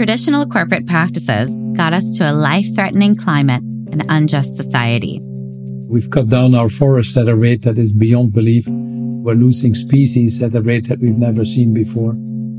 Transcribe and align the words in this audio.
Traditional 0.00 0.46
corporate 0.46 0.86
practices 0.86 1.54
got 1.76 1.92
us 1.92 2.16
to 2.16 2.24
a 2.24 2.32
life 2.32 2.64
threatening 2.74 3.14
climate 3.14 3.60
and 3.92 4.02
unjust 4.08 4.56
society. 4.56 5.20
We've 5.90 6.08
cut 6.08 6.30
down 6.30 6.54
our 6.54 6.70
forests 6.70 7.18
at 7.18 7.28
a 7.28 7.36
rate 7.36 7.60
that 7.64 7.76
is 7.76 7.92
beyond 7.92 8.32
belief. 8.32 8.64
We're 8.66 9.34
losing 9.34 9.74
species 9.74 10.42
at 10.42 10.54
a 10.54 10.62
rate 10.62 10.88
that 10.88 11.00
we've 11.00 11.18
never 11.18 11.44
seen 11.44 11.74
before. 11.74 12.14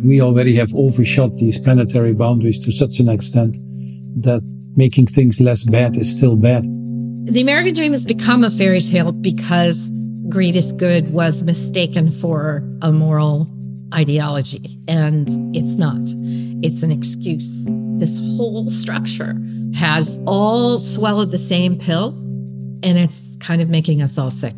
We 0.05 0.21
already 0.21 0.53
have 0.57 0.71
overshot 0.75 1.37
these 1.37 1.57
planetary 1.57 2.13
boundaries 2.13 2.59
to 2.59 2.71
such 2.71 2.99
an 2.99 3.09
extent 3.09 3.57
that 4.21 4.43
making 4.75 5.07
things 5.07 5.41
less 5.41 5.63
bad 5.63 5.97
is 5.97 6.11
still 6.15 6.35
bad. 6.35 6.61
The 7.25 7.41
American 7.41 7.73
dream 7.73 7.93
has 7.93 8.05
become 8.05 8.43
a 8.43 8.51
fairy 8.51 8.81
tale 8.81 9.13
because 9.13 9.89
greed 10.29 10.55
is 10.55 10.71
good 10.73 11.11
was 11.11 11.41
mistaken 11.41 12.11
for 12.11 12.61
a 12.83 12.91
moral 12.93 13.49
ideology, 13.95 14.77
and 14.87 15.27
it's 15.55 15.75
not. 15.75 16.07
It's 16.63 16.83
an 16.83 16.91
excuse. 16.91 17.65
This 17.97 18.17
whole 18.37 18.69
structure 18.69 19.35
has 19.73 20.19
all 20.27 20.79
swallowed 20.79 21.31
the 21.31 21.39
same 21.39 21.75
pill, 21.75 22.09
and 22.83 22.99
it's 22.99 23.35
kind 23.37 23.63
of 23.63 23.69
making 23.69 24.03
us 24.03 24.17
all 24.17 24.29
sick. 24.29 24.55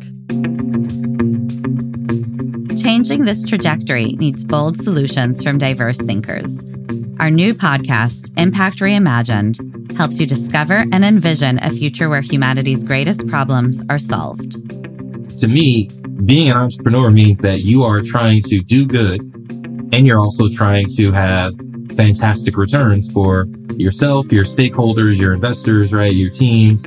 Changing 2.78 3.24
this 3.24 3.42
trajectory 3.42 4.12
needs 4.18 4.44
bold 4.44 4.76
solutions 4.76 5.42
from 5.42 5.56
diverse 5.56 5.98
thinkers. 5.98 6.62
Our 7.20 7.30
new 7.30 7.54
podcast, 7.54 8.38
Impact 8.38 8.80
Reimagined, 8.80 9.96
helps 9.96 10.20
you 10.20 10.26
discover 10.26 10.84
and 10.92 11.04
envision 11.04 11.58
a 11.62 11.70
future 11.70 12.10
where 12.10 12.20
humanity's 12.20 12.84
greatest 12.84 13.26
problems 13.28 13.82
are 13.88 13.98
solved. 13.98 14.52
To 15.38 15.48
me, 15.48 15.88
being 16.26 16.50
an 16.50 16.56
entrepreneur 16.58 17.10
means 17.10 17.38
that 17.40 17.60
you 17.60 17.82
are 17.82 18.02
trying 18.02 18.42
to 18.42 18.60
do 18.60 18.86
good 18.86 19.22
and 19.92 20.06
you're 20.06 20.18
also 20.18 20.50
trying 20.50 20.88
to 20.96 21.12
have 21.12 21.54
fantastic 21.96 22.56
returns 22.56 23.10
for 23.10 23.46
yourself, 23.76 24.32
your 24.32 24.44
stakeholders, 24.44 25.20
your 25.20 25.32
investors, 25.32 25.92
right? 25.92 26.12
Your 26.12 26.30
teams. 26.30 26.86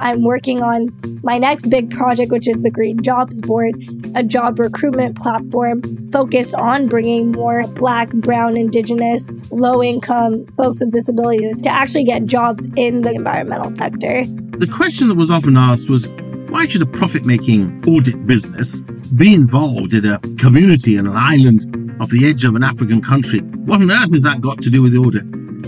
I'm 0.00 0.22
working 0.22 0.62
on 0.62 0.94
my 1.22 1.38
next 1.38 1.66
big 1.66 1.90
project, 1.90 2.30
which 2.30 2.46
is 2.46 2.62
the 2.62 2.70
Green 2.70 3.02
Jobs 3.02 3.40
Board, 3.40 3.74
a 4.14 4.22
job 4.22 4.58
recruitment 4.58 5.16
platform 5.16 5.82
focused 6.10 6.54
on 6.54 6.88
bringing 6.88 7.32
more 7.32 7.66
Black, 7.68 8.10
Brown, 8.10 8.56
Indigenous, 8.56 9.30
low 9.50 9.82
income 9.82 10.46
folks 10.56 10.80
with 10.80 10.92
disabilities 10.92 11.60
to 11.62 11.68
actually 11.68 12.04
get 12.04 12.26
jobs 12.26 12.68
in 12.76 13.02
the 13.02 13.12
environmental 13.12 13.70
sector. 13.70 14.24
The 14.26 14.70
question 14.72 15.08
that 15.08 15.16
was 15.16 15.30
often 15.30 15.56
asked 15.56 15.90
was 15.90 16.06
why 16.48 16.66
should 16.66 16.82
a 16.82 16.86
profit 16.86 17.26
making 17.26 17.84
audit 17.86 18.26
business 18.26 18.82
be 19.16 19.34
involved 19.34 19.94
in 19.94 20.06
a 20.06 20.18
community 20.38 20.96
and 20.96 21.08
an 21.08 21.16
island 21.16 21.87
off 22.00 22.10
the 22.10 22.26
edge 22.28 22.44
of 22.44 22.54
an 22.54 22.62
African 22.62 23.02
country? 23.02 23.40
What 23.40 23.80
on 23.80 23.90
earth 23.90 24.12
has 24.12 24.22
that 24.22 24.40
got 24.40 24.60
to 24.62 24.70
do 24.70 24.82
with 24.82 24.92
the 24.92 24.98
audit? 24.98 25.24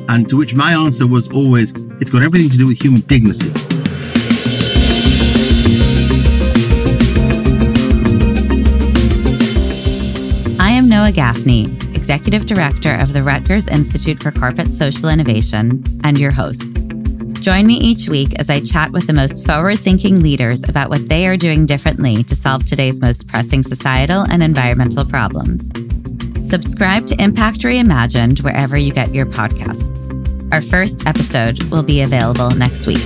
And 0.09 0.29
to 0.29 0.37
which 0.37 0.55
my 0.55 0.73
answer 0.73 1.07
was 1.07 1.29
always, 1.29 1.73
it's 2.01 2.11
got 2.11 2.23
everything 2.23 2.51
to 2.51 2.57
do 2.57 2.67
with 2.67 2.81
human 2.81 3.01
dignity. 3.03 3.51
I 10.59 10.71
am 10.71 10.89
Noa 10.89 11.13
Gafni, 11.13 11.95
Executive 11.95 12.47
Director 12.47 12.95
of 12.95 13.13
the 13.13 13.23
Rutgers 13.23 13.69
Institute 13.69 14.23
for 14.23 14.31
Corporate 14.31 14.73
Social 14.73 15.09
Innovation, 15.09 15.85
and 16.05 16.19
your 16.19 16.31
host. 16.31 16.73
Join 17.41 17.67
me 17.67 17.75
each 17.75 18.09
week 18.09 18.35
as 18.39 18.51
I 18.51 18.61
chat 18.61 18.93
with 18.93 19.07
the 19.07 19.15
most 19.15 19.47
forward 19.47 19.79
thinking 19.79 20.23
leaders 20.23 20.63
about 20.69 20.91
what 20.91 21.09
they 21.09 21.27
are 21.27 21.39
doing 21.39 21.65
differently 21.65 22.23
to 22.25 22.37
solve 22.37 22.67
today's 22.67 23.01
most 23.01 23.27
pressing 23.29 23.63
societal 23.63 24.27
and 24.31 24.43
environmental 24.43 25.07
problems. 25.07 25.90
Subscribe 26.51 27.07
to 27.07 27.23
Impact 27.23 27.61
Reimagined 27.61 28.43
wherever 28.43 28.77
you 28.77 28.93
get 28.93 29.15
your 29.15 29.25
podcasts. 29.25 30.53
Our 30.53 30.61
first 30.61 31.07
episode 31.07 31.63
will 31.71 31.85
be 31.85 32.01
available 32.01 32.51
next 32.51 32.89
week. 32.89 32.99